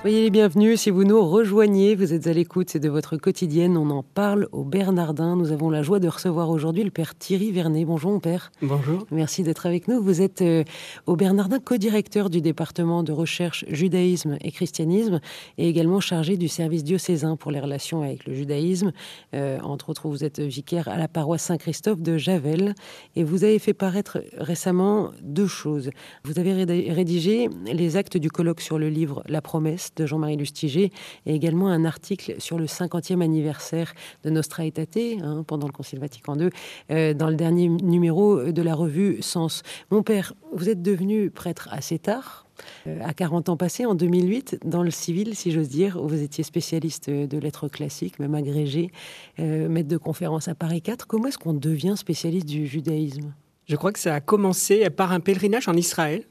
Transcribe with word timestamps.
Soyez 0.00 0.22
les 0.22 0.30
bienvenus 0.30 0.80
si 0.80 0.88
vous 0.88 1.04
nous 1.04 1.20
rejoignez. 1.20 1.94
Vous 1.94 2.14
êtes 2.14 2.26
à 2.26 2.32
l'écoute 2.32 2.78
de 2.78 2.88
votre 2.88 3.18
quotidienne. 3.18 3.76
On 3.76 3.90
en 3.90 4.02
parle 4.02 4.48
au 4.50 4.64
Bernardin. 4.64 5.36
Nous 5.36 5.52
avons 5.52 5.68
la 5.68 5.82
joie 5.82 6.00
de 6.00 6.08
recevoir 6.08 6.48
aujourd'hui 6.48 6.84
le 6.84 6.90
père 6.90 7.14
Thierry 7.14 7.52
Vernet. 7.52 7.84
Bonjour, 7.84 8.10
mon 8.10 8.18
père. 8.18 8.50
Bonjour. 8.62 9.06
Merci 9.10 9.42
d'être 9.42 9.66
avec 9.66 9.88
nous. 9.88 10.02
Vous 10.02 10.22
êtes 10.22 10.40
euh, 10.40 10.64
au 11.04 11.16
Bernardin 11.16 11.58
co-directeur 11.58 12.30
du 12.30 12.40
département 12.40 13.02
de 13.02 13.12
recherche 13.12 13.66
judaïsme 13.68 14.38
et 14.40 14.50
christianisme 14.52 15.20
et 15.58 15.68
également 15.68 16.00
chargé 16.00 16.38
du 16.38 16.48
service 16.48 16.82
diocésain 16.82 17.36
pour 17.36 17.50
les 17.50 17.60
relations 17.60 18.00
avec 18.00 18.26
le 18.26 18.32
judaïsme. 18.32 18.92
Euh, 19.34 19.60
entre 19.60 19.90
autres, 19.90 20.08
vous 20.08 20.24
êtes 20.24 20.40
vicaire 20.40 20.88
à 20.88 20.96
la 20.96 21.08
paroisse 21.08 21.42
Saint-Christophe 21.42 22.00
de 22.00 22.16
Javel 22.16 22.74
et 23.16 23.22
vous 23.22 23.44
avez 23.44 23.58
fait 23.58 23.74
paraître 23.74 24.22
récemment 24.38 25.10
deux 25.20 25.46
choses. 25.46 25.90
Vous 26.24 26.38
avez 26.38 26.54
rédigé 26.90 27.50
les 27.66 27.98
actes 27.98 28.16
du 28.16 28.30
colloque 28.30 28.62
sur 28.62 28.78
le 28.78 28.88
livre 28.88 29.22
La 29.28 29.42
promesse 29.42 29.89
de 29.96 30.06
Jean-Marie 30.06 30.36
Lustiger 30.36 30.92
et 31.26 31.34
également 31.34 31.68
un 31.68 31.84
article 31.84 32.36
sur 32.38 32.58
le 32.58 32.66
50e 32.66 33.22
anniversaire 33.22 33.94
de 34.24 34.30
Nostra 34.30 34.66
Aetate 34.66 35.20
hein, 35.22 35.44
pendant 35.46 35.66
le 35.66 35.72
Concile 35.72 35.98
Vatican 35.98 36.38
II 36.38 36.50
euh, 36.90 37.14
dans 37.14 37.28
le 37.28 37.36
dernier 37.36 37.68
numéro 37.68 38.50
de 38.52 38.62
la 38.62 38.74
revue 38.74 39.22
Sens. 39.22 39.62
Mon 39.90 40.02
père, 40.02 40.34
vous 40.52 40.68
êtes 40.68 40.82
devenu 40.82 41.30
prêtre 41.30 41.68
assez 41.72 41.98
tard, 41.98 42.46
euh, 42.86 42.98
à 43.02 43.14
40 43.14 43.48
ans 43.48 43.56
passés, 43.56 43.86
en 43.86 43.94
2008, 43.94 44.60
dans 44.64 44.82
le 44.82 44.90
civil, 44.90 45.34
si 45.34 45.50
j'ose 45.50 45.68
dire, 45.68 45.96
où 46.02 46.08
vous 46.08 46.22
étiez 46.22 46.44
spécialiste 46.44 47.10
de 47.10 47.38
lettres 47.38 47.68
classiques, 47.68 48.18
même 48.18 48.34
agrégé, 48.34 48.90
euh, 49.38 49.68
maître 49.68 49.88
de 49.88 49.96
conférence 49.96 50.48
à 50.48 50.54
Paris 50.54 50.82
4. 50.82 51.06
Comment 51.06 51.28
est-ce 51.28 51.38
qu'on 51.38 51.54
devient 51.54 51.94
spécialiste 51.96 52.46
du 52.46 52.66
judaïsme? 52.66 53.32
Je 53.66 53.76
crois 53.76 53.92
que 53.92 53.98
ça 54.00 54.14
a 54.14 54.20
commencé 54.20 54.88
par 54.90 55.12
un 55.12 55.20
pèlerinage 55.20 55.68
en 55.68 55.74
Israël, 55.74 56.24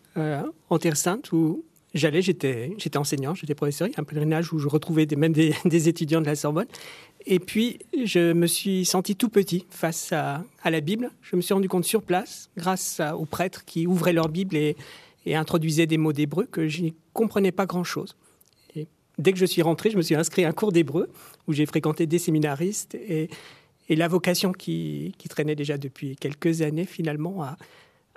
en 0.70 0.78
Terre 0.78 0.98
Sainte, 0.98 1.32
où 1.32 1.64
J'allais, 1.96 2.22
j'étais, 2.22 2.72
j'étais 2.78 2.98
enseignant, 2.98 3.34
j'étais 3.34 3.56
professeur, 3.56 3.88
il 3.88 3.92
y 3.92 3.96
a 3.96 4.02
un 4.02 4.04
pèlerinage 4.04 4.54
où 4.54 4.60
je 4.60 4.68
retrouvais 4.68 5.08
des, 5.08 5.16
même 5.16 5.34
des, 5.34 5.54
étudiants 5.90 6.22
de 6.22 6.28
la 6.28 6.36
Sorbonne. 6.36 6.68
Et 7.26 7.40
puis, 7.40 7.80
je 8.06 8.32
me 8.34 8.46
suis 8.46 8.86
senti 8.86 9.16
tout 9.16 9.30
petit 9.30 9.66
face 9.70 10.12
à, 10.12 10.44
la 10.66 10.82
Bible. 10.82 11.12
Je 11.22 11.36
me 11.36 11.42
suis 11.42 11.54
rendu 11.54 11.68
compte 11.68 11.86
sur 11.86 12.04
place, 12.04 12.50
grâce 12.56 13.02
aux 13.18 13.26
prêtres 13.26 13.66
qui 13.66 13.88
ouvraient 13.88 14.14
leur 14.14 14.30
Bible 14.30 14.56
et, 14.56 14.76
introduisaient 15.26 15.86
des 15.86 15.98
mots 15.98 16.14
d'hébreu, 16.14 16.46
que 16.46 16.68
je 16.68 16.82
n'y 16.82 16.94
comprenais 17.14 17.52
pas 17.52 17.68
grand-chose. 17.68 18.16
Et 18.76 18.88
dès 19.20 19.32
que 19.32 19.38
je 19.38 19.46
suis 19.46 19.62
rentré, 19.62 19.92
je 19.92 19.98
me 19.98 20.02
suis 20.02 20.16
inscrit 20.16 20.44
à 20.44 20.50
un 20.50 20.54
cours 20.54 20.72
d'hébreu 20.72 21.10
où 21.48 21.54
j'ai 21.54 21.68
fréquenté 21.68 22.08
des 22.08 22.20
séminaristes 22.20 22.96
et, 22.96 23.30
la 23.90 24.08
vocation 24.08 24.52
qui, 24.52 25.16
qui, 25.18 25.28
traînait 25.30 25.56
déjà 25.56 25.80
depuis 25.80 26.16
quelques 26.16 26.62
années, 26.62 26.86
finalement, 26.86 27.42
a, 27.42 27.58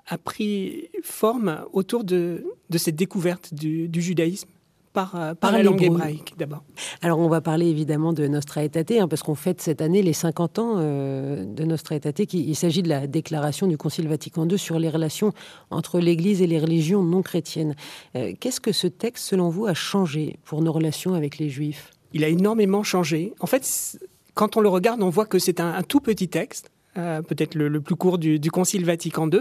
a 0.07 0.19
pris 0.19 0.89
forme 1.03 1.65
autour 1.73 2.05
de, 2.05 2.45
cette 2.77 2.97
découverte 2.97 3.55
du, 3.55 3.89
judaïsme 3.95 4.49
par, 4.93 5.17
euh, 5.17 5.35
par, 5.35 5.53
la 5.53 5.63
langue 5.63 5.83
hébraïque 5.83 6.35
d'abord. 6.37 6.63
Alors 7.01 7.19
on 7.19 7.29
va 7.29 7.41
parler 7.41 7.67
évidemment 7.67 8.13
de 8.13 8.27
Nostra 8.27 8.63
Aetate, 8.63 8.93
hein, 8.93 9.09
parce 9.09 9.23
qu'on 9.23 9.35
fête 9.35 9.61
cette 9.61 9.81
année 9.81 10.03
les 10.03 10.13
50 10.13 10.59
ans 10.59 10.75
euh, 10.77 11.45
de 11.45 11.65
Nostra 11.65 11.95
Aetate. 11.95 12.33
il 12.35 12.55
s'agit 12.55 12.83
de 12.83 12.89
la 12.89 13.07
déclaration 13.07 13.67
du 13.67 13.79
Concile 13.79 14.09
Vatican 14.09 14.47
II 14.47 14.59
sur 14.59 14.79
les 14.79 14.91
relations 14.91 15.33
entre 15.71 15.99
l'Église 15.99 16.43
et 16.43 16.47
les 16.47 16.59
religions 16.59 17.03
non 17.03 17.23
chrétiennes. 17.23 17.75
Euh, 18.17 18.33
qu'est-ce 18.39 18.61
que 18.61 18.73
ce 18.73 18.87
texte, 18.87 19.25
selon 19.25 19.49
vous, 19.49 19.67
a 19.67 19.75
changé 19.75 20.39
pour 20.45 20.61
nos 20.63 20.73
relations 20.73 21.15
avec 21.15 21.39
les 21.39 21.49
Juifs? 21.49 21.91
Il 22.13 22.25
a 22.25 22.29
énormément 22.29 22.83
changé. 22.83 23.33
En 23.41 23.47
fait, 23.47 23.99
quand 24.35 24.59
on 24.59 24.61
le 24.61 24.69
regarde, 24.69 25.03
on 25.03 25.09
voit 25.09 25.25
que 25.25 25.39
c'est 25.39 25.61
un, 25.61 25.83
tout 25.83 26.01
petit 26.01 26.29
texte, 26.29 26.71
peut-être 26.95 27.55
le, 27.55 27.81
plus 27.81 27.97
court 27.97 28.19
du, 28.19 28.39
du 28.39 28.51
Concile 28.51 28.85
Vatican 28.85 29.31
II, 29.31 29.41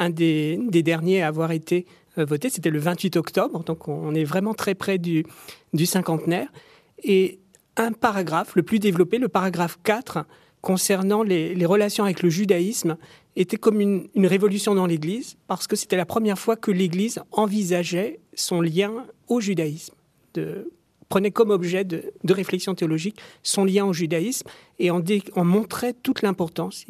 un 0.00 0.10
des, 0.10 0.58
derniers 0.82 1.22
à 1.22 1.28
avoir 1.28 1.52
été 1.52 1.86
euh, 2.18 2.24
voté. 2.24 2.48
C'était 2.48 2.70
le 2.70 2.80
28 2.80 3.16
octobre, 3.16 3.62
donc 3.62 3.86
on 3.86 4.14
est 4.14 4.24
vraiment 4.24 4.54
très 4.54 4.74
près 4.74 4.98
du, 4.98 5.24
cinquantenaire. 5.84 6.48
Et 7.04 7.38
un 7.76 7.92
paragraphe, 7.92 8.56
le 8.56 8.62
plus 8.62 8.78
développé, 8.80 9.18
le 9.18 9.28
paragraphe 9.28 9.78
4, 9.84 10.24
concernant 10.62 11.22
les, 11.22 11.64
relations 11.66 12.04
avec 12.04 12.22
le 12.22 12.30
judaïsme, 12.30 12.96
était 13.36 13.58
comme 13.58 13.80
une, 13.80 14.08
révolution 14.26 14.74
dans 14.74 14.86
l'Église, 14.86 15.36
parce 15.46 15.66
que 15.66 15.76
c'était 15.76 15.96
la 15.96 16.06
première 16.06 16.38
fois 16.38 16.56
que 16.56 16.70
l'Église 16.70 17.20
envisageait 17.30 18.20
son 18.34 18.60
lien 18.60 19.06
au 19.28 19.40
judaïsme, 19.40 19.94
de, 20.34 20.70
prenait 21.08 21.30
comme 21.30 21.50
objet 21.50 21.84
de, 21.84 22.10
réflexion 22.26 22.74
théologique 22.74 23.20
son 23.42 23.64
lien 23.66 23.84
au 23.84 23.92
judaïsme, 23.92 24.48
et 24.78 24.90
en, 24.90 25.02
en 25.36 25.44
montrait 25.44 25.92
toute 25.92 26.22
l'importance. 26.22 26.86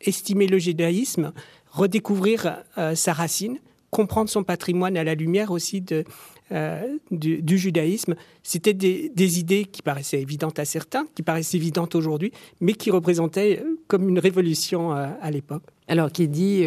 Estimer 0.00 0.46
le 0.46 0.58
judaïsme 0.58 1.32
redécouvrir 1.74 2.62
euh, 2.78 2.94
sa 2.94 3.12
racine, 3.12 3.58
comprendre 3.90 4.30
son 4.30 4.44
patrimoine 4.44 4.96
à 4.96 5.04
la 5.04 5.14
lumière 5.14 5.50
aussi 5.50 5.80
de, 5.80 6.04
euh, 6.52 6.80
du, 7.10 7.58
judaïsme. 7.58 8.14
C'était 8.42 8.74
des, 8.74 9.38
idées 9.38 9.64
qui 9.64 9.82
paraissaient 9.82 10.20
évidentes 10.20 10.58
à 10.58 10.64
certains, 10.64 11.06
qui 11.14 11.22
paraissent 11.22 11.54
évidentes 11.54 11.94
aujourd'hui, 11.94 12.32
mais 12.60 12.74
qui 12.74 12.90
représentaient 12.90 13.60
euh, 13.60 13.78
comme 13.88 14.08
une 14.08 14.18
révolution 14.18 14.92
à 14.92 15.30
l'époque. 15.30 15.64
Alors, 15.86 16.10
qui 16.10 16.28
dit 16.28 16.64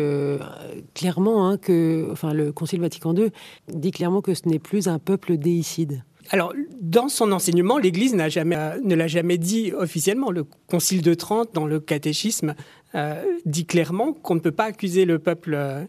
clairement 0.94 1.50
hein, 1.50 1.57
que, 1.57 2.07
enfin, 2.12 2.34
le 2.34 2.51
Concile 2.51 2.81
Vatican 2.81 3.16
II 3.16 3.31
dit 3.68 3.91
clairement 3.91 4.22
que 4.22 4.35
ce 4.35 4.47
n'est 4.47 4.59
plus 4.59 4.88
un 4.88 5.00
peuple 5.00 5.38
déicide. 5.38 6.03
Alors, 6.29 6.53
dans 6.81 7.09
son 7.09 7.31
enseignement, 7.31 7.77
l'Église 7.77 8.15
jamais, 8.27 8.57
ne 8.83 8.95
l'a 8.95 9.07
jamais 9.07 9.38
dit 9.38 9.71
officiellement. 9.73 10.31
Le 10.31 10.43
Concile 10.67 11.01
de 11.01 11.13
Trente, 11.13 11.53
dans 11.53 11.65
le 11.65 11.79
catéchisme, 11.79 12.55
euh, 12.95 13.23
dit 13.45 13.65
clairement 13.65 14.13
qu'on 14.13 14.35
ne 14.35 14.39
peut 14.39 14.51
pas 14.51 14.65
accuser 14.65 15.05
le 15.05 15.19
peuple 15.19 15.53
euh, 15.55 15.85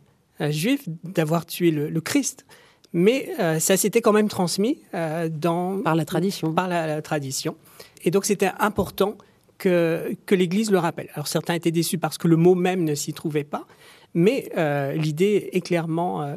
juif 0.51 0.89
d'avoir 1.05 1.47
tué 1.47 1.71
le, 1.71 2.01
Christ. 2.01 2.47
Mais 2.93 3.31
euh, 3.41 3.59
ça 3.59 3.77
s'était 3.77 4.01
quand 4.01 4.13
même 4.13 4.29
transmis 4.29 4.79
dans, 4.93 5.83
par 5.83 5.95
la 5.95 6.05
tradition. 6.05 6.53
Par 6.53 6.69
la, 6.69 7.03
tradition. 7.03 7.57
Et 8.05 8.11
donc 8.11 8.25
c'était 8.25 8.51
important 8.59 9.17
que, 9.59 10.17
que 10.27 10.35
l'Église 10.35 10.71
le 10.71 10.79
rappelle. 10.79 11.09
Alors 11.15 11.27
certains 11.27 11.55
étaient 11.55 11.71
déçus 11.71 11.99
parce 11.99 12.17
que 12.19 12.29
le 12.29 12.37
mot 12.37 12.55
même 12.55 12.85
ne 12.85 12.95
s'y 12.95 13.13
trouvait 13.13 13.45
pas, 13.45 13.67
mais 14.15 14.51
l'idée 14.97 15.51
est 15.53 15.61
clairement 15.61 16.35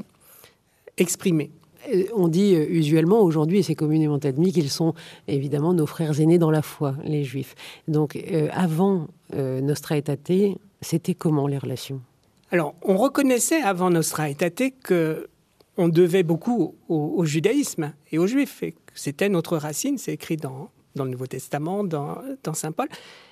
exprimée. 0.98 1.52
On 2.16 2.28
dit 2.28 2.54
usuellement 2.54 3.22
aujourd'hui, 3.22 3.60
et 3.60 3.64
c'est 3.64 3.76
communément 3.76 4.18
admis, 4.18 4.54
qu'ils 4.54 4.70
sont 4.70 4.94
évidemment 5.28 5.74
nos 5.74 5.86
frères 5.86 6.20
aînés 6.20 6.38
dans 6.38 6.52
la 6.52 6.62
foi, 6.62 6.96
les 7.04 7.24
juifs. 7.24 7.56
Donc 7.88 8.18
avant 8.52 9.08
euh, 9.34 9.62
Nostra 9.62 9.98
Aetate, 9.98 10.58
c'était 10.82 11.14
comment 11.14 11.48
les 11.48 11.58
relations? 11.58 12.02
Alors, 12.52 12.76
on 12.82 12.98
reconnaissait 12.98 13.62
avant 13.62 13.90
Nostra 13.90 14.30
Aetate 14.30 14.74
que 14.84 15.28
on 15.78 15.88
devait 15.88 16.24
beaucoup 16.24 16.76
au, 16.90 17.24
judaïsme 17.26 17.94
et 18.12 18.20
aux 18.20 18.28
juifs, 18.28 18.62
et 18.62 18.76
c'était 18.94 19.30
notre 19.30 19.56
racine, 19.56 19.98
c'est 19.98 20.14
écrit 20.14 20.36
dans, 20.36 20.70
le 20.96 21.06
Nouveau 21.06 21.28
Testament, 21.28 21.86
dans, 21.86 22.22
Saint 22.54 22.74
Paul. 22.74 22.90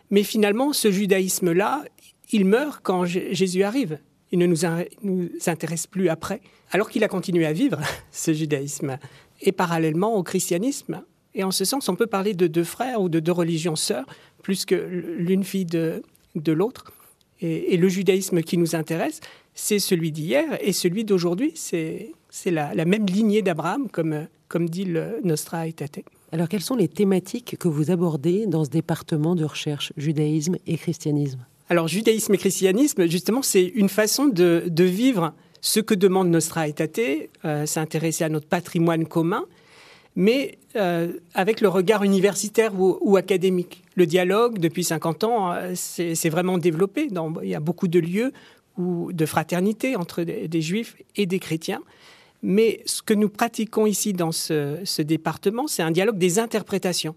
Mais 0.09 0.23
finalement, 0.23 0.71
ce 0.71 0.89
judaïsme-là, 0.89 1.83
il 2.31 2.45
meurt 2.45 2.79
quand 2.81 3.03
Jésus 3.05 3.63
arrive. 3.63 3.99
Il 4.31 4.39
ne 4.39 4.45
nous, 4.45 4.57
nous 5.03 5.29
intéresse 5.47 5.87
plus 5.87 6.09
après, 6.09 6.41
alors 6.71 6.89
qu'il 6.89 7.03
a 7.03 7.07
continué 7.07 7.45
à 7.45 7.53
vivre 7.53 7.79
ce 8.11 8.33
judaïsme. 8.33 8.97
Et 9.41 9.51
parallèlement 9.51 10.15
au 10.15 10.23
christianisme, 10.23 11.01
et 11.35 11.43
en 11.43 11.51
ce 11.51 11.65
sens, 11.65 11.89
on 11.89 11.95
peut 11.95 12.07
parler 12.07 12.33
de 12.33 12.47
deux 12.47 12.63
frères 12.63 13.01
ou 13.01 13.09
de 13.09 13.19
deux 13.19 13.31
religions 13.31 13.75
sœurs, 13.75 14.05
plus 14.41 14.65
que 14.65 14.75
l'une 14.75 15.43
fille 15.43 15.65
de, 15.65 16.01
de 16.35 16.51
l'autre. 16.51 16.91
Et, 17.41 17.77
le 17.77 17.87
judaïsme 17.87 18.41
qui 18.41 18.57
nous 18.57 18.75
intéresse, 18.75 19.21
c'est 19.53 19.79
celui 19.79 20.11
d'hier 20.11 20.57
et 20.61 20.73
celui 20.73 21.05
d'aujourd'hui. 21.05 21.53
C'est 21.55 22.11
la, 22.45 22.73
la, 22.73 22.85
même 22.85 23.05
lignée 23.05 23.41
d'Abraham, 23.41 23.89
comme, 23.89 24.27
comme 24.47 24.69
dit 24.69 24.85
le 24.85 25.19
Nostra 25.23 25.67
Aetate. 25.67 25.99
Alors, 26.31 26.49
quelles 26.49 26.61
sont 26.61 26.75
les 26.75 26.87
thématiques 26.87 27.57
que 27.57 27.67
vous 27.67 27.91
abordez 27.91 28.45
dans 28.45 28.65
ce 28.65 28.69
département 28.69 29.35
de 29.35 29.45
recherche, 29.45 29.93
judaïsme 29.97 30.57
et 30.67 30.77
christianisme? 30.77 31.45
Alors, 31.69 31.87
judaïsme 31.87 32.33
et 32.33 32.37
christianisme, 32.37 33.07
justement, 33.07 33.43
c'est 33.43 33.63
une 33.63 33.89
façon 33.89 34.25
de, 34.25 34.63
de, 34.67 34.83
vivre 34.83 35.33
ce 35.61 35.79
que 35.79 35.93
demande 35.93 36.29
Nostra 36.29 36.67
Aetate, 36.67 37.29
euh, 37.45 37.65
s'intéresser 37.67 38.23
à 38.23 38.29
notre 38.29 38.47
patrimoine 38.47 39.05
commun, 39.05 39.45
mais 40.15 40.57
euh, 40.75 41.13
avec 41.33 41.61
le 41.61 41.69
regard 41.69 42.03
universitaire 42.03 42.73
ou, 42.77 43.17
académique. 43.17 43.83
Le 43.95 44.05
dialogue, 44.05 44.57
depuis 44.57 44.83
50 44.83 45.23
ans, 45.23 45.53
euh, 45.53 45.73
c'est 45.75 46.29
vraiment 46.29 46.57
développé. 46.57 47.07
il 47.43 47.49
y 47.49 47.55
a 47.55 47.59
beaucoup 47.59 47.87
de 47.87 47.99
lieux 47.99 48.33
où, 48.77 49.11
de 49.13 49.25
fraternité 49.25 49.95
entre 49.95 50.23
des, 50.23 50.61
juifs 50.61 50.95
et 51.15 51.25
des 51.25 51.39
chrétiens. 51.39 51.81
Mais 52.41 52.81
ce 52.85 53.01
que 53.01 53.13
nous 53.13 53.29
pratiquons 53.29 53.85
ici 53.85 54.13
dans 54.13 54.31
ce, 54.31 55.01
département, 55.01 55.67
c'est 55.67 55.83
un 55.83 55.91
dialogue 55.91 56.17
des 56.17 56.39
interprétations 56.39 57.15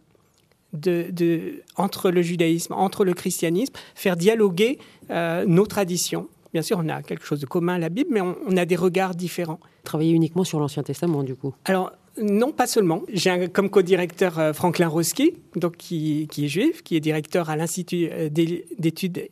entre 1.77 2.11
le 2.11 2.23
judaïsme, 2.23 2.73
entre 2.73 3.05
le 3.05 3.15
christianisme, 3.15 3.75
faire 3.95 4.17
dialoguer 4.17 4.79
euh, 5.11 5.45
nos 5.47 5.67
traditions. 5.67 6.29
Bien 6.53 6.63
sûr, 6.63 6.81
on 6.83 6.89
a 6.89 7.03
quelque 7.03 7.25
chose 7.25 7.41
de 7.41 7.47
commun 7.47 7.75
à 7.75 7.79
la 7.79 7.89
Bible, 7.89 8.11
mais 8.13 8.21
on, 8.21 8.37
on 8.47 8.57
a 8.57 8.65
des 8.65 8.77
regards 8.77 9.15
différents. 9.15 9.61
Travailler 9.85 10.13
uniquement 10.13 10.45
sur 10.45 10.61
l'Ancien 10.61 10.83
Testament, 10.83 11.23
du 11.23 11.35
coup 11.35 11.55
Alors, 11.65 11.93
non, 12.21 12.53
pas 12.53 12.67
seulement. 12.67 13.03
J'ai 13.13 13.49
comme 13.49 13.71
co-directeur 13.71 14.55
Franklin 14.55 14.89
Roski, 14.89 15.33
donc 15.57 15.79
qui, 15.79 16.29
est 16.37 16.49
juif, 16.49 16.83
qui 16.83 16.95
est 16.97 17.01
directeur 17.01 17.49
à 17.49 17.57
l'Institut 17.57 18.11
d'études 18.31 19.31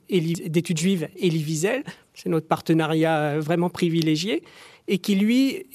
juives 0.79 1.09
Elie 1.21 1.45
Wiesel. 1.45 1.85
C'est 2.15 2.31
notre 2.31 2.47
partenariat 2.47 3.39
vraiment 3.39 3.69
privilégié 3.69 4.43
et 4.89 4.99
qui 4.99 5.15
lui 5.15 5.67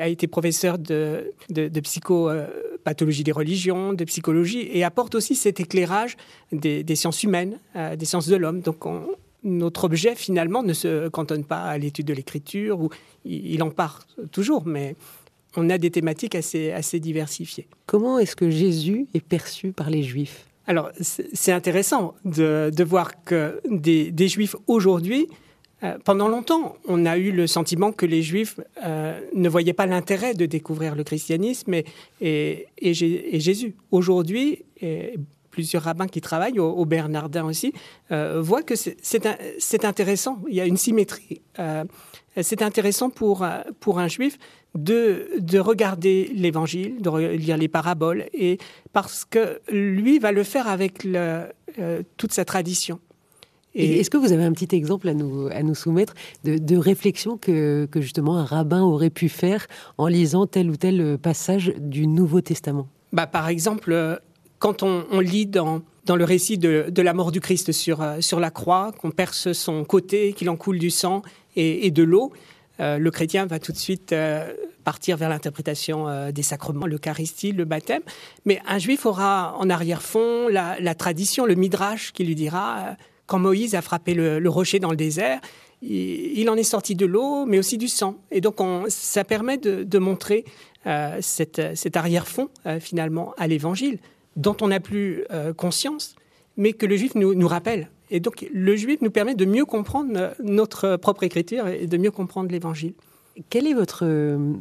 a 0.00 0.08
été 0.08 0.26
professeur 0.26 0.78
de, 0.78 1.32
de, 1.50 1.80
psychopathologie 1.80 3.24
des 3.24 3.32
religions, 3.32 3.92
de 3.92 4.04
psychologie, 4.04 4.68
et 4.72 4.82
apporte 4.84 5.14
aussi 5.14 5.34
cet 5.34 5.60
éclairage 5.60 6.16
des, 6.52 6.96
sciences 6.96 7.22
humaines, 7.22 7.58
euh, 7.76 7.96
des 7.96 8.06
sciences 8.06 8.28
de 8.28 8.36
l'homme. 8.36 8.60
Donc 8.60 8.84
notre 9.42 9.84
objet 9.84 10.14
finalement 10.14 10.62
ne 10.62 10.72
se 10.72 11.08
cantonne 11.08 11.44
pas 11.44 11.62
à 11.62 11.78
l'étude 11.78 12.06
de 12.06 12.14
l'écriture, 12.14 12.80
ou 12.80 12.90
il, 13.24 13.62
en 13.62 13.70
part 13.70 14.06
toujours, 14.32 14.66
mais 14.66 14.96
on 15.56 15.68
a 15.70 15.78
des 15.78 15.90
thématiques 15.90 16.34
assez, 16.34 16.72
assez 16.72 17.00
diversifiées. 17.00 17.66
Comment 17.86 18.18
est-ce 18.18 18.36
que 18.36 18.50
Jésus 18.50 19.06
est 19.14 19.24
perçu 19.24 19.72
par 19.72 19.90
les 19.90 20.02
Juifs? 20.02 20.46
Alors, 20.66 20.90
c'est 21.00 21.52
intéressant 21.52 22.14
de, 22.24 22.70
de, 22.74 22.84
voir 22.84 23.24
que 23.24 23.60
des, 23.68 24.12
des 24.12 24.28
Juifs 24.28 24.54
aujourd'hui 24.66 25.26
euh, 25.82 25.96
pendant 26.04 26.28
longtemps, 26.28 26.76
on 26.86 27.06
a 27.06 27.16
eu 27.16 27.32
le 27.32 27.46
sentiment 27.46 27.92
que 27.92 28.06
les 28.06 28.22
Juifs 28.22 28.60
euh, 28.84 29.18
ne 29.34 29.48
voyaient 29.48 29.72
pas 29.72 29.86
l'intérêt 29.86 30.34
de 30.34 30.46
découvrir 30.46 30.94
le 30.94 31.04
christianisme 31.04 31.74
et, 32.20 32.66
Jésus. 32.82 33.74
Aujourd'hui, 33.90 34.64
plusieurs 35.50 35.82
rabbins 35.82 36.06
qui 36.06 36.20
travaillent, 36.20 36.58
au, 36.58 36.84
Bernardin 36.84 37.44
aussi, 37.44 37.72
euh, 38.12 38.40
voient 38.40 38.62
que 38.62 38.74
c'est 38.76 39.84
intéressant. 39.84 40.42
Il 40.48 40.54
y 40.54 40.60
a 40.60 40.66
une 40.66 40.76
symétrie. 40.76 41.40
c'est 42.40 42.62
intéressant 42.62 43.10
pour, 43.10 43.42
un 43.44 44.08
juif 44.08 44.38
de, 44.74 45.30
de 45.38 45.58
regarder 45.58 46.30
l'évangile, 46.34 47.00
de 47.00 47.10
lire 47.34 47.56
les 47.56 47.68
paraboles, 47.68 48.26
et 48.34 48.58
parce 48.92 49.24
que 49.24 49.60
lui 49.70 50.18
va 50.18 50.32
le 50.32 50.44
faire 50.44 50.68
avec 50.68 51.06
toute 52.16 52.32
sa 52.32 52.44
tradition. 52.44 53.00
Est-ce 53.74 54.10
que 54.10 54.16
vous 54.16 54.32
avez 54.32 54.44
un 54.44 54.52
petit 54.52 54.74
exemple 54.74 55.08
à 55.08 55.14
nous, 55.14 55.48
à 55.52 55.62
nous 55.62 55.74
soumettre 55.74 56.14
de, 56.44 56.76
réflexion 56.76 57.36
que, 57.36 57.86
que, 57.90 58.00
justement 58.00 58.36
un 58.36 58.44
rabbin 58.44 58.82
aurait 58.82 59.10
pu 59.10 59.28
faire 59.28 59.66
en 59.96 60.08
lisant 60.08 60.46
tel 60.46 60.70
ou 60.70 60.76
tel 60.76 61.18
passage 61.18 61.72
du 61.78 62.06
Nouveau 62.06 62.40
Testament? 62.40 62.88
Bah, 63.12 63.26
Par 63.26 63.48
exemple, 63.48 63.92
euh, 63.92 64.16
quand 64.58 64.82
on, 64.82 65.20
lit 65.20 65.46
dans, 65.46 65.82
dans 66.04 66.16
le 66.16 66.24
récit 66.24 66.58
de, 66.58 66.86
de, 66.88 67.02
la 67.02 67.14
mort 67.14 67.32
du 67.32 67.40
Christ 67.40 67.72
sur, 67.72 68.02
euh, 68.02 68.20
sur 68.20 68.40
la 68.40 68.50
croix, 68.50 68.92
qu'on 68.98 69.10
perce 69.10 69.52
son 69.52 69.84
côté, 69.84 70.32
qu'il 70.32 70.48
en 70.50 70.56
coule 70.56 70.78
du 70.78 70.90
sang 70.90 71.22
et, 71.56 71.90
de 71.90 72.02
l'eau, 72.02 72.32
euh, 72.78 72.98
le 72.98 73.10
chrétien 73.10 73.46
va 73.46 73.58
tout 73.58 73.72
de 73.72 73.76
suite 73.76 74.14
partir 74.84 75.16
vers 75.16 75.28
l'interprétation 75.28 76.30
des 76.32 76.42
sacrements, 76.42 76.86
l'Eucharistie, 76.86 77.52
le 77.52 77.64
baptême. 77.64 78.02
Mais 78.46 78.60
un 78.66 78.78
juif 78.78 79.04
aura 79.04 79.54
en 79.58 79.68
arrière-fond 79.68 80.48
la, 80.48 80.80
la, 80.80 80.94
tradition, 80.94 81.44
le 81.44 81.54
midrash 81.54 82.12
qui 82.12 82.24
lui 82.24 82.34
dira 82.34 82.96
quand 83.30 83.38
Moïse 83.38 83.76
a 83.76 83.80
frappé 83.80 84.12
le, 84.12 84.48
rocher 84.48 84.80
dans 84.80 84.90
le 84.90 84.96
désert, 84.96 85.40
il, 85.82 86.50
en 86.50 86.56
est 86.56 86.64
sorti 86.64 86.96
de 86.96 87.06
l'eau, 87.06 87.46
mais 87.46 87.60
aussi 87.60 87.78
du 87.78 87.86
sang. 87.86 88.16
Et 88.32 88.40
donc, 88.40 88.56
ça 88.88 89.22
permet 89.22 89.56
de, 89.56 89.98
montrer 89.98 90.44
euh, 90.86 91.18
cet 91.20 91.96
arrière-fond, 91.96 92.48
euh, 92.66 92.80
finalement, 92.80 93.32
à 93.38 93.46
l'Évangile, 93.46 94.00
dont 94.34 94.56
on 94.60 94.68
n'a 94.68 94.80
plus 94.80 95.24
euh, 95.30 95.52
conscience, 95.52 96.16
mais 96.56 96.72
que 96.72 96.86
le 96.86 96.96
Juif 96.96 97.14
nous, 97.14 97.34
nous, 97.34 97.46
rappelle. 97.46 97.88
Et 98.10 98.18
donc, 98.18 98.44
le 98.52 98.74
Juif 98.74 99.00
nous 99.00 99.12
permet 99.12 99.36
de 99.36 99.44
mieux 99.44 99.64
comprendre 99.64 100.34
notre 100.42 100.96
propre 100.96 101.22
écriture 101.22 101.68
et 101.68 101.86
de 101.86 101.96
mieux 101.98 102.10
comprendre 102.10 102.50
l'Évangile. 102.50 102.94
Quel 103.48 103.68
est 103.68 103.74
votre 103.74 104.04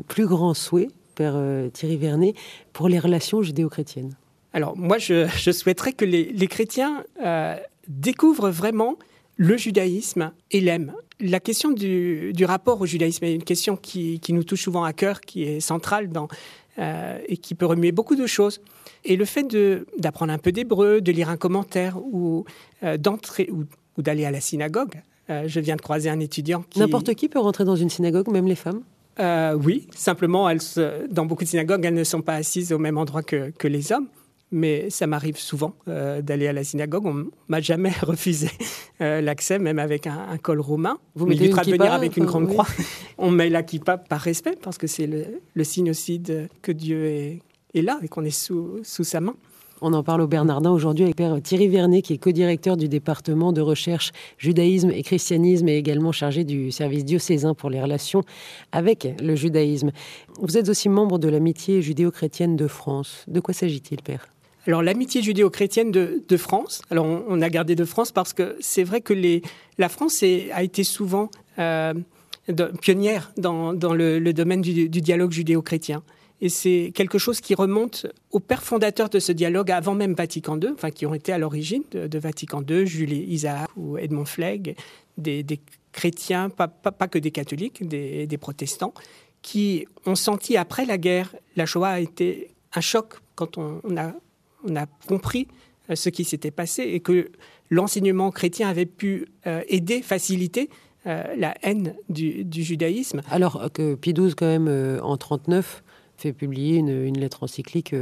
plus 0.07 0.27
grand 0.27 0.53
souhait, 0.53 0.89
Père 1.15 1.41
Thierry 1.73 1.97
Vernet, 1.97 2.35
pour 2.71 2.87
les 2.87 2.99
relations 2.99 3.41
judéo-chrétiennes? 3.41 4.15
Alors 4.53 4.77
moi, 4.77 4.99
je, 4.99 5.27
souhaiterais 5.51 5.93
que 5.93 6.05
les, 6.05 6.25
les 6.25 6.47
chrétiens 6.47 7.03
découvre 7.89 8.49
vraiment 8.49 8.97
le 9.35 9.57
judaïsme 9.57 10.31
et 10.51 10.61
l'aime. 10.61 10.93
La 11.19 11.39
question 11.39 11.71
du, 11.71 12.33
rapport 12.43 12.79
au 12.79 12.85
judaïsme 12.85 13.25
est 13.25 13.35
une 13.35 13.43
question 13.43 13.75
qui, 13.75 14.21
nous 14.29 14.43
touche 14.43 14.63
souvent 14.63 14.83
à 14.83 14.93
cœur, 14.93 15.21
qui 15.21 15.43
est 15.43 15.59
centrale 15.59 16.09
dans, 16.09 16.27
euh, 16.77 17.17
et 17.27 17.37
qui 17.37 17.55
peut 17.55 17.65
remuer 17.65 17.91
beaucoup 17.91 18.15
de 18.15 18.27
choses. 18.27 18.61
Et 19.05 19.15
le 19.15 19.25
fait 19.25 19.45
d'apprendre 19.97 20.31
un 20.31 20.37
peu 20.37 20.51
d'hébreu, 20.51 21.01
de 21.01 21.11
lire 21.11 21.29
un 21.29 21.37
commentaire 21.37 21.97
ou 21.97 22.45
euh, 22.83 22.97
d'entrer 22.97 23.49
ou, 23.51 23.65
d'aller 24.01 24.25
à 24.25 24.31
la 24.31 24.41
synagogue. 24.41 25.01
Euh, 25.29 25.43
je 25.47 25.59
viens 25.59 25.75
de 25.75 25.81
croiser 25.81 26.09
un 26.09 26.19
étudiant 26.19 26.63
qui... 26.69 26.79
N'importe 26.79 27.13
qui 27.15 27.29
peut 27.29 27.39
rentrer 27.39 27.63
dans 27.63 27.75
une 27.75 27.89
synagogue, 27.89 28.29
même 28.29 28.47
les 28.47 28.55
femmes? 28.55 28.81
Oui, 29.61 29.85
simplement, 29.93 30.49
elles, 30.49 30.61
dans 31.09 31.25
beaucoup 31.25 31.43
de 31.43 31.49
synagogues, 31.49 31.83
elles 31.83 31.93
ne 31.93 32.05
sont 32.05 32.21
pas 32.21 32.35
assises 32.35 32.71
au 32.71 32.77
même 32.77 32.97
endroit 32.97 33.21
que 33.21 33.67
les 33.67 33.91
hommes 33.91 34.07
mais 34.51 34.89
ça 34.89 35.07
m'arrive 35.07 35.37
souvent 35.37 35.73
euh, 35.87 36.21
d'aller 36.21 36.47
à 36.47 36.53
la 36.53 36.63
synagogue. 36.63 37.05
On 37.05 37.25
m'a 37.47 37.61
jamais 37.61 37.91
refusé 38.01 38.49
euh, 39.01 39.21
l'accès, 39.21 39.59
même 39.59 39.79
avec 39.79 40.07
un, 40.07 40.37
col 40.41 40.59
romain. 40.59 40.97
Vous 41.15 41.25
mettez 41.25 41.49
de 41.49 41.53
venir 41.53 41.93
avec 41.93 42.17
une 42.17 42.25
grande 42.25 42.47
croix. 42.47 42.67
On 43.17 43.31
met 43.31 43.49
la 43.49 43.63
kippa 43.63 43.97
par 43.97 44.21
respect, 44.21 44.55
parce 44.61 44.77
que 44.77 44.87
c'est 44.87 45.07
le, 45.07 45.63
signe 45.63 45.91
aussi 45.91 46.19
de, 46.19 46.47
que 46.61 46.71
Dieu 46.71 47.05
est, 47.05 47.39
est 47.73 47.81
là 47.81 47.99
et 48.01 48.07
qu'on 48.07 48.23
est 48.23 48.29
sous, 48.29 48.79
sous 48.83 49.03
sa 49.03 49.21
main. 49.21 49.35
On 49.81 49.93
en 49.93 50.03
parle 50.03 50.21
au 50.21 50.27
Bernardin 50.27 50.71
aujourd'hui 50.71 51.05
avec 51.05 51.15
Père 51.15 51.41
Thierry 51.41 51.69
Vernet, 51.69 52.01
qui 52.01 52.13
est 52.13 52.17
co-directeur 52.17 52.75
du 52.75 52.89
département 52.89 53.53
de 53.53 53.61
recherche 53.61 54.11
judaïsme 54.37 54.91
et 54.91 55.03
christianisme 55.03 55.69
et 55.69 55.77
également 55.77 56.11
chargé 56.11 56.43
du 56.43 56.71
service 56.71 57.05
diocésain 57.05 57.53
pour 57.53 57.69
les 57.69 57.81
relations 57.81 58.23
avec 58.73 59.07
le 59.21 59.35
judaïsme. 59.35 59.91
Vous 60.41 60.57
êtes 60.57 60.67
aussi 60.67 60.89
membre 60.89 61.17
de 61.17 61.29
l'amitié 61.29 61.81
judéo-chrétienne 61.81 62.57
de 62.57 62.67
France. 62.67 63.23
De 63.27 63.39
quoi 63.39 63.53
s'agit-il, 63.53 64.01
Père? 64.01 64.27
Alors 64.67 64.83
l'amitié 64.83 65.21
judéo-chrétienne 65.21 65.91
de, 65.91 66.37
France, 66.37 66.81
alors 66.89 67.05
on, 67.05 67.41
a 67.41 67.49
gardé 67.49 67.75
de 67.75 67.85
France 67.85 68.11
parce 68.11 68.33
que 68.33 68.55
c'est 68.59 68.83
vrai 68.83 69.01
que 69.01 69.13
la 69.77 69.89
France 69.89 70.21
a 70.23 70.63
été 70.63 70.83
souvent 70.83 71.29
euh, 71.57 71.93
pionnière 72.81 73.31
dans, 73.37 73.71
le, 73.71 74.31
domaine 74.31 74.61
du, 74.61 74.89
dialogue 74.89 75.31
judéo-chrétien. 75.31 76.03
Et 76.41 76.49
c'est 76.49 76.91
quelque 76.95 77.17
chose 77.17 77.41
qui 77.41 77.53
remonte 77.53 78.05
aux 78.31 78.39
pères 78.39 78.63
fondateurs 78.63 79.09
de 79.09 79.19
ce 79.19 79.31
dialogue 79.31 79.71
avant 79.71 79.93
même 79.93 80.13
Vatican 80.13 80.57
II, 80.57 80.69
enfin 80.73 80.89
qui 80.89 81.05
ont 81.05 81.13
été 81.13 81.33
à 81.33 81.37
l'origine 81.37 81.83
de, 81.91 82.19
Vatican 82.19 82.61
II, 82.67 82.85
Jules 82.85 83.11
Isaac 83.11 83.69
ou 83.75 83.97
Edmond 83.97 84.25
Flegg, 84.25 84.75
des, 85.17 85.45
chrétiens, 85.91 86.49
pas, 86.49 86.67
que 87.07 87.19
des 87.19 87.31
catholiques, 87.31 87.87
des, 87.87 88.37
protestants, 88.37 88.93
qui 89.41 89.85
ont 90.05 90.15
senti 90.15 90.57
après 90.57 90.85
la 90.85 90.97
guerre, 90.97 91.33
la 91.55 91.65
Shoah 91.65 91.89
a 91.89 91.99
été 91.99 92.51
un 92.73 92.81
choc 92.81 93.15
quand 93.35 93.57
on 93.57 93.81
a 93.97 94.13
on 94.63 94.75
a 94.75 94.85
compris 95.07 95.47
euh, 95.89 95.95
ce 95.95 96.09
qui 96.09 96.23
s'était 96.23 96.51
passé 96.51 96.83
et 96.83 96.99
que 96.99 97.31
l'enseignement 97.69 98.31
chrétien 98.31 98.69
avait 98.69 98.85
pu 98.85 99.27
euh, 99.47 99.61
aider, 99.67 100.01
faciliter 100.01 100.69
euh, 101.07 101.23
la 101.37 101.55
haine 101.61 101.95
du, 102.09 102.45
judaïsme. 102.51 103.21
Alors 103.29 103.69
que 103.73 103.95
Pie 103.95 104.13
XII, 104.13 104.33
quand 104.35 104.47
même, 104.47 104.67
en 104.67 105.15
1939, 105.15 105.83
fait 106.17 106.33
publier 106.33 106.77
une, 106.77 107.17
lettre 107.17 107.43
encyclique 107.43 107.95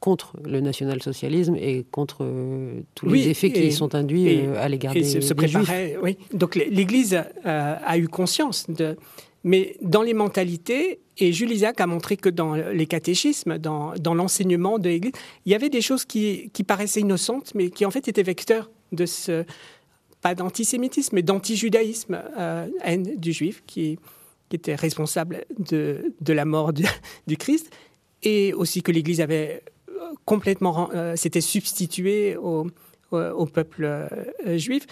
contre 0.00 0.36
le 0.44 0.60
national-socialisme 0.60 1.54
et 1.54 1.86
contre 1.90 2.26
tous 2.96 3.08
les 3.08 3.28
effets 3.28 3.52
qui 3.52 3.70
sont 3.70 3.94
induits 3.94 4.40
à 4.56 4.68
l'égard 4.68 4.92
des, 4.92 5.04
se, 5.04 5.20
se 5.20 5.34
Juifs. 5.46 5.70
Oui. 6.02 6.18
Donc 6.32 6.56
l'Église 6.56 7.22
a 7.44 7.96
eu 7.96 8.08
conscience 8.08 8.68
de, 8.68 8.96
mais 9.44 9.76
dans 9.82 10.02
les 10.02 10.14
mentalités, 10.14 11.00
et 11.18 11.32
Jules 11.32 11.52
Isaac 11.52 11.80
a 11.80 11.86
montré 11.86 12.16
que 12.16 12.30
dans 12.30 12.54
les 12.54 12.86
catéchismes, 12.86 13.58
dans, 13.58 13.94
l'enseignement 14.14 14.78
de 14.78 14.88
l'Église, 14.88 15.12
il 15.44 15.52
y 15.52 15.54
avait 15.54 15.68
des 15.68 15.82
choses 15.82 16.04
qui, 16.06 16.50
paraissaient 16.66 17.00
innocentes, 17.00 17.54
mais 17.54 17.70
qui 17.70 17.84
en 17.84 17.90
fait 17.90 18.08
étaient 18.08 18.22
vecteurs 18.22 18.70
de 18.92 19.06
ce, 19.06 19.44
pas 20.22 20.34
d'antisémitisme, 20.34 21.16
mais 21.16 21.22
d'antijudaïsme, 21.22 22.22
euh, 22.38 22.66
haine 22.82 23.16
du 23.16 23.32
juif, 23.32 23.62
qui, 23.66 23.98
était 24.52 24.76
responsable 24.76 25.44
de, 25.58 26.14
la 26.28 26.44
mort 26.44 26.72
du, 27.26 27.36
Christ, 27.36 27.70
et 28.22 28.52
aussi 28.54 28.82
que 28.82 28.92
l'Église 28.92 29.20
avait 29.20 29.62
complètement, 30.24 30.90
euh, 30.94 31.16
s'était 31.16 31.40
substituée 31.40 32.36
au, 32.36 32.66
peuple 33.52 33.84
euh, 33.84 34.58
juif 34.58 34.86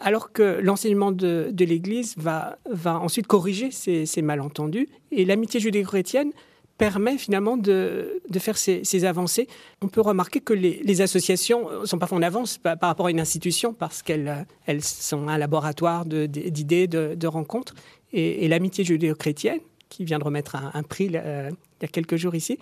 alors 0.00 0.32
que 0.32 0.60
l'enseignement 0.60 1.12
de, 1.12 1.52
l'Église 1.58 2.14
va, 2.16 2.58
ensuite 2.84 3.26
corriger 3.26 3.70
ces, 3.70 4.22
malentendus. 4.22 4.88
Et 5.10 5.24
l'amitié 5.24 5.60
judéo-chrétienne 5.60 6.32
permet 6.78 7.16
finalement 7.16 7.56
de, 7.56 8.20
faire 8.38 8.58
ces, 8.58 9.04
avancées. 9.04 9.48
On 9.80 9.88
peut 9.88 10.00
remarquer 10.00 10.40
que 10.40 10.52
les, 10.52 11.00
associations 11.00 11.68
sont 11.84 11.98
pas 11.98 12.12
en 12.12 12.22
avance 12.22 12.58
par, 12.58 12.76
rapport 12.80 13.06
à 13.06 13.10
une 13.10 13.20
institution 13.20 13.72
parce 13.72 14.02
qu'elles 14.02 14.46
sont 14.80 15.28
un 15.28 15.38
laboratoire 15.38 16.04
d'idées, 16.04 16.86
de, 16.86 17.26
rencontres. 17.26 17.74
Et, 18.12 18.46
l'amitié 18.48 18.84
judéo-chrétienne, 18.84 19.60
qui 19.88 20.04
vient 20.04 20.18
de 20.18 20.24
remettre 20.24 20.56
un, 20.56 20.82
prix 20.82 21.10
euh, 21.14 21.50
il 21.80 21.82
y 21.82 21.84
a 21.84 21.88
quelques 21.88 22.16
jours 22.16 22.34
ici, 22.34 22.58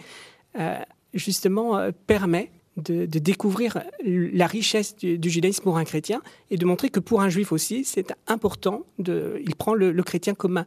euh, 0.59 0.77
justement 1.15 1.77
euh, 1.77 1.91
permet 2.07 2.51
de, 2.77 3.07
découvrir 3.07 3.83
la 4.05 4.47
richesse 4.47 4.97
du, 4.97 5.31
judaïsme 5.31 5.63
pour 5.63 5.79
un 5.79 5.85
chrétien 5.85 6.23
et 6.51 6.57
de 6.57 6.65
montrer 6.65 6.91
que 6.91 7.01
pour 7.01 7.21
un 7.21 7.29
juif 7.29 7.53
aussi, 7.53 7.85
c'est 7.85 8.13
important. 8.27 8.85
De, 8.99 9.41
il 9.45 9.55
prend 9.55 9.75
le, 9.75 9.93
chrétien 10.03 10.35
comme 10.35 10.59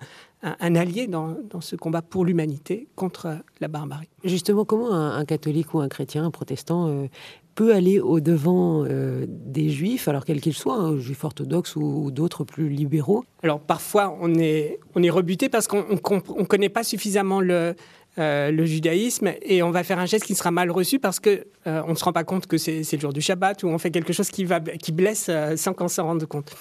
un, 0.41 0.55
un, 0.59 0.75
allié 0.75 1.07
dans, 1.07 1.35
dans, 1.49 1.61
ce 1.61 1.75
combat 1.75 2.01
pour 2.01 2.25
l'humanité 2.25 2.87
contre 2.95 3.37
la 3.59 3.67
barbarie. 3.67 4.09
Justement, 4.23 4.65
comment 4.65 4.93
un, 4.93 5.25
catholique 5.25 5.73
ou 5.73 5.79
un 5.79 5.89
chrétien, 5.89 6.25
un 6.25 6.31
protestant, 6.31 6.87
euh, 6.87 7.07
peut 7.55 7.73
aller 7.73 7.99
au-devant 7.99 8.85
euh, 8.85 9.25
des 9.27 9.69
juifs, 9.69 10.07
alors 10.07 10.25
quels 10.25 10.41
qu'ils 10.41 10.53
soient, 10.53 10.77
hein, 10.77 10.99
juifs 10.99 11.23
orthodoxes 11.23 11.75
ou, 11.75 12.11
d'autres 12.11 12.43
plus 12.43 12.69
libéraux? 12.69 13.25
Alors 13.41 13.59
parfois, 13.59 14.15
on 14.21 14.35
est, 14.35 14.79
on 14.93 15.01
est 15.01 15.09
rebuté 15.09 15.49
parce 15.49 15.67
qu'on 15.67 15.83
ne 15.89 16.43
connaît 16.45 16.69
pas 16.69 16.83
suffisamment 16.83 17.41
le, 17.41 17.75
euh, 18.19 18.50
le 18.50 18.65
judaïsme 18.65 19.33
et 19.43 19.62
on 19.62 19.69
va 19.69 19.83
faire 19.83 20.00
un 20.00 20.07
geste 20.07 20.25
qui 20.25 20.33
sera 20.33 20.50
mal 20.50 20.71
reçu 20.71 20.97
parce 20.97 21.19
que 21.19 21.45
euh, 21.67 21.83
on 21.86 21.91
ne 21.91 21.95
se 21.95 22.03
rend 22.03 22.13
pas 22.13 22.24
compte 22.24 22.47
que 22.47 22.57
c'est 22.57 22.91
le 22.91 23.00
jour 23.00 23.13
du 23.13 23.21
Shabbat 23.21 23.62
ou 23.62 23.67
on 23.67 23.77
fait 23.77 23.91
quelque 23.91 24.12
chose 24.12 24.29
qui, 24.29 24.43
va, 24.43 24.59
qui 24.59 24.91
blesse 24.91 25.27
euh, 25.29 25.55
sans 25.55 25.74
qu'on 25.74 25.88
s'en 25.88 26.05
rende 26.05 26.25
compte. 26.25 26.55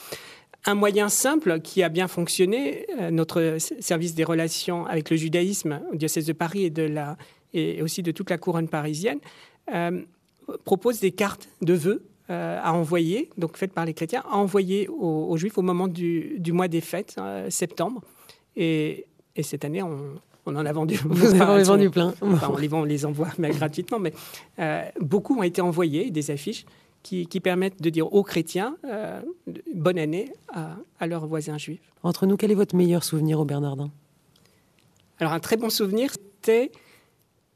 Un 0.67 0.75
moyen 0.75 1.09
simple 1.09 1.61
qui 1.61 1.83
a 1.83 1.89
bien 1.89 2.09
fonctionné, 2.09 2.87
notre 3.11 3.57
service 3.79 4.15
des 4.15 4.25
relations 4.25 4.85
avec 4.85 5.11
le 5.11 5.17
judaïsme 5.17 5.81
au 5.93 5.97
diocèse 5.97 6.27
de 6.27 6.33
Paris 6.33 6.65
et, 6.65 6.71
de 6.71 6.83
la, 6.83 7.17
et 7.55 7.81
aussi 7.83 8.03
de 8.03 8.11
toute 8.11 8.31
la 8.31 8.37
couronne 8.37 8.67
parisienne, 8.67 9.21
propose 10.65 10.99
des 10.99 11.13
cartes 11.13 11.49
de 11.63 11.73
vœux 11.73 12.05
à 12.29 12.75
envoyer, 12.75 13.31
donc 13.39 13.57
faites 13.57 13.73
par 13.73 13.85
les 13.85 13.95
chrétiens, 13.95 14.25
à 14.29 14.39
envoyer 14.39 14.89
aux, 14.89 15.37
juifs 15.37 15.57
au 15.57 15.63
moment 15.63 15.87
du, 15.87 16.35
du 16.41 16.51
mois 16.51 16.67
des 16.67 16.81
fêtes, 16.81 17.15
septembre. 17.49 18.03
Et, 18.57 19.07
et, 19.37 19.45
cette 19.45 19.65
année, 19.65 19.85
on, 19.85 20.19
on 20.47 20.55
en 20.57 20.65
a 20.65 20.73
vendu. 20.73 20.97
Vous 21.05 21.35
en 21.35 21.41
avez 21.41 21.65
vendu 21.65 21.91
plein. 21.91 22.15
on, 22.23 22.57
les 22.57 22.69
les 22.87 23.05
envoie 23.05 23.29
mais 23.39 23.51
gratuitement, 23.59 23.99
mais 23.99 24.13
euh, 24.59 24.83
beaucoup 25.01 25.39
ont 25.39 25.43
été 25.43 25.61
envoyés, 25.61 26.11
des 26.11 26.31
affiches 26.31 26.65
qui, 27.03 27.27
permettent 27.41 27.81
de 27.81 27.89
dire 27.89 28.13
aux 28.13 28.25
chrétiens 28.25 28.77
euh, 28.85 29.21
bonne 29.73 29.99
année 29.99 30.33
à, 30.53 31.07
leurs 31.07 31.27
voisins 31.27 31.57
juifs. 31.57 31.93
Entre 32.03 32.27
nous, 32.27 32.37
quel 32.37 32.51
est 32.51 32.57
votre 32.57 32.75
meilleur 32.75 33.05
souvenir 33.05 33.39
au 33.39 33.45
Bernardin? 33.45 33.91
Alors, 35.21 35.33
un 35.33 35.39
très 35.39 35.57
bon 35.57 35.71
souvenir, 35.71 36.11
c'était 36.13 36.73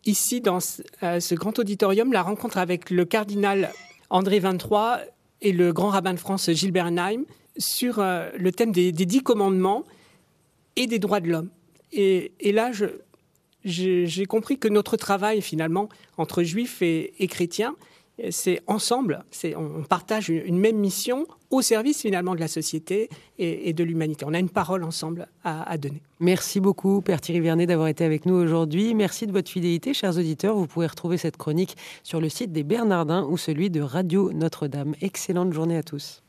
ici, 0.07 0.41
dans 0.41 0.59
euh, 1.03 1.19
ce, 1.19 1.35
grand 1.35 1.59
auditorium, 1.59 2.13
la 2.13 2.23
rencontre 2.23 2.59
avec 2.59 2.91
le 2.91 3.05
cardinal 3.05 3.73
André 4.09 4.39
XXIII 4.39 5.05
et 5.41 5.51
le 5.51 5.73
grand 5.73 5.89
rabbin 5.89 6.15
de 6.15 6.21
France 6.21 6.49
Gilles 6.53 6.71
Bernheim 6.71 7.25
sur 7.57 7.99
le 7.99 8.51
thème 8.53 8.71
des 8.71 8.93
dix 8.93 9.23
commandements 9.23 9.85
et 10.77 10.87
des 10.87 11.01
droits 11.01 11.21
de 11.21 11.29
l'homme. 11.29 11.51
Et, 11.93 12.53
là, 12.53 12.71
j'ai 13.65 14.27
compris 14.27 14.59
que 14.59 14.69
notre 14.69 14.97
travail, 14.97 15.43
finalement, 15.43 15.89
entre 16.17 16.43
juifs 16.43 16.83
et, 16.83 17.27
chrétiens, 17.29 17.75
c'est 18.31 18.61
ensemble, 18.67 19.25
on 19.57 19.83
partage 19.83 20.29
une 20.29 20.59
même 20.59 20.77
mission 20.77 21.27
au 21.51 21.63
service 21.63 22.03
finalement 22.03 22.35
de 22.35 22.41
la 22.41 22.49
société 22.49 23.09
et, 23.39 23.73
de 23.73 23.85
l'humanité. 23.85 24.25
On 24.29 24.35
a 24.35 24.39
une 24.39 24.51
parole 24.51 24.85
ensemble 24.85 25.27
à, 25.43 25.77
donner. 25.79 26.03
Merci 26.21 26.61
beaucoup, 26.61 27.01
Père 27.01 27.21
Thierry 27.21 27.41
Vernet, 27.41 27.67
d'avoir 27.67 27.89
été 27.89 28.05
avec 28.05 28.27
nous 28.27 28.35
aujourd'hui. 28.35 28.95
Merci 28.95 29.27
de 29.27 29.33
votre 29.33 29.51
fidélité, 29.51 29.95
chers 29.95 30.17
auditeurs. 30.17 30.55
Vous 30.55 30.67
pouvez 30.67 30.87
retrouver 30.87 31.17
cette 31.17 31.37
chronique 31.37 31.77
sur 32.03 32.21
le 32.21 32.29
site 32.29 32.53
des 32.53 32.63
Bernardins 32.63 33.25
ou 33.25 33.37
celui 33.37 33.71
de 33.71 33.81
Radio 33.81 34.33
Notre-Dame. 34.33 34.95
Excellente 35.01 35.53
journée 35.53 35.77
à 35.77 35.83
tous. 35.83 36.23